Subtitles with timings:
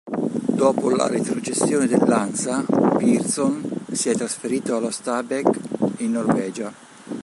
[0.51, 2.63] Dopo la retrocessione dell'Hansa,
[2.97, 6.73] Persson si è trasferito allo Stabæk, in Norvegia.